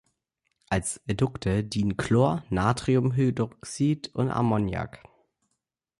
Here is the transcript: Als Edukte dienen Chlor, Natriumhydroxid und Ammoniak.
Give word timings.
Als 0.67 0.99
Edukte 1.05 1.63
dienen 1.63 1.95
Chlor, 1.95 2.43
Natriumhydroxid 2.49 4.09
und 4.15 4.31
Ammoniak. 4.31 5.03